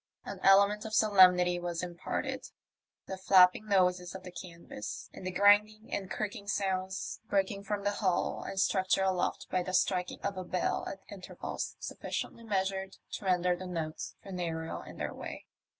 An 0.25 0.39
element 0.41 0.83
of 0.83 0.95
solemnity 0.95 1.59
was 1.59 1.83
imparted 1.83 2.41
to 2.45 2.49
the 3.05 3.19
flapping 3.19 3.67
noises 3.67 4.15
of 4.15 4.23
the 4.23 4.31
canvas 4.31 5.11
and 5.13 5.27
the 5.27 5.29
grinding 5.31 5.93
and 5.93 6.09
creaking 6.09 6.47
sounds 6.47 7.19
breaking 7.29 7.65
from 7.65 7.83
the 7.83 7.91
hull 7.91 8.41
and 8.43 8.59
structure 8.59 9.03
aloft 9.03 9.45
by 9.51 9.61
the 9.61 9.75
striking 9.75 10.19
of 10.21 10.37
a 10.37 10.43
bell 10.43 10.87
at 10.89 11.01
intervals 11.11 11.75
suflSciently 11.79 12.43
measured 12.47 12.97
to 13.11 13.25
render 13.25 13.55
the 13.55 13.67
notes 13.67 14.15
funereal 14.23 14.81
in 14.81 14.97
their 14.97 15.13
way. 15.13 15.45